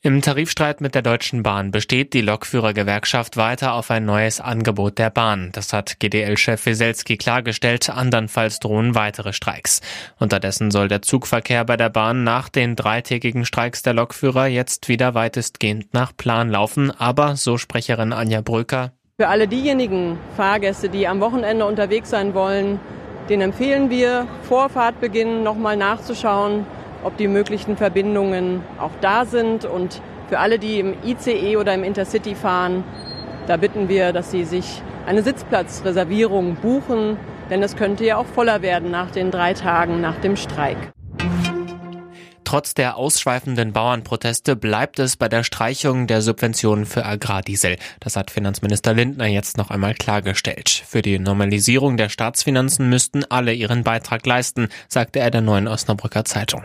[0.00, 5.10] Im Tarifstreit mit der Deutschen Bahn besteht die Lokführergewerkschaft weiter auf ein neues Angebot der
[5.10, 5.50] Bahn.
[5.52, 7.90] Das hat GDL-Chef Wieselski klargestellt.
[7.90, 9.80] Andernfalls drohen weitere Streiks.
[10.16, 15.14] Unterdessen soll der Zugverkehr bei der Bahn nach den dreitägigen Streiks der Lokführer jetzt wieder
[15.14, 16.92] weitestgehend nach Plan laufen.
[16.92, 22.78] Aber, so Sprecherin Anja Bröker, für alle diejenigen Fahrgäste, die am Wochenende unterwegs sein wollen,
[23.28, 26.64] den empfehlen wir, vor Fahrtbeginn nochmal nachzuschauen,
[27.04, 29.64] ob die möglichen Verbindungen auch da sind.
[29.64, 32.84] Und für alle, die im ICE oder im Intercity fahren,
[33.46, 37.16] da bitten wir, dass sie sich eine Sitzplatzreservierung buchen,
[37.50, 40.76] denn es könnte ja auch voller werden nach den drei Tagen nach dem Streik.
[42.48, 47.76] Trotz der ausschweifenden Bauernproteste bleibt es bei der Streichung der Subventionen für Agrardiesel.
[48.00, 50.70] Das hat Finanzminister Lindner jetzt noch einmal klargestellt.
[50.70, 56.24] Für die Normalisierung der Staatsfinanzen müssten alle ihren Beitrag leisten, sagte er der neuen Osnabrücker
[56.24, 56.62] Zeitung.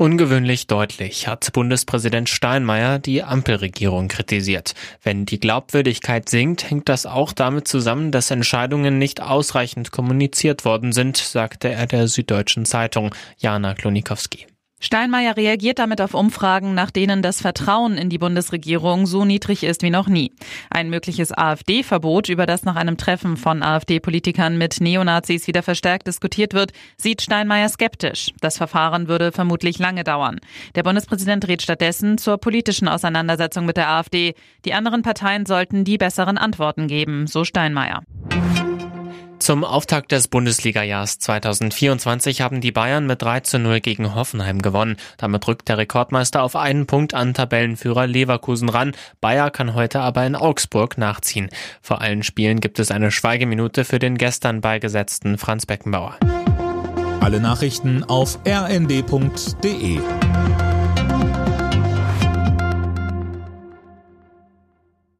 [0.00, 4.72] Ungewöhnlich deutlich hat Bundespräsident Steinmeier die Ampelregierung kritisiert.
[5.02, 10.92] Wenn die Glaubwürdigkeit sinkt, hängt das auch damit zusammen, dass Entscheidungen nicht ausreichend kommuniziert worden
[10.92, 13.14] sind, sagte er der Süddeutschen Zeitung.
[13.36, 14.46] Jana Klonikowski.
[14.82, 19.82] Steinmeier reagiert damit auf Umfragen, nach denen das Vertrauen in die Bundesregierung so niedrig ist
[19.82, 20.32] wie noch nie.
[20.70, 26.54] Ein mögliches AfD-Verbot, über das nach einem Treffen von AfD-Politikern mit Neonazis wieder verstärkt diskutiert
[26.54, 28.32] wird, sieht Steinmeier skeptisch.
[28.40, 30.40] Das Verfahren würde vermutlich lange dauern.
[30.74, 34.34] Der Bundespräsident rät stattdessen zur politischen Auseinandersetzung mit der AfD.
[34.64, 38.02] Die anderen Parteien sollten die besseren Antworten geben, so Steinmeier.
[39.40, 44.98] Zum Auftakt des Bundesligajahrs 2024 haben die Bayern mit 3 zu 0 gegen Hoffenheim gewonnen.
[45.16, 48.92] Damit rückt der Rekordmeister auf einen Punkt an Tabellenführer Leverkusen ran.
[49.22, 51.48] Bayer kann heute aber in Augsburg nachziehen.
[51.80, 56.18] Vor allen Spielen gibt es eine Schweigeminute für den gestern beigesetzten Franz Beckenbauer.
[57.20, 60.00] Alle Nachrichten auf rnd.de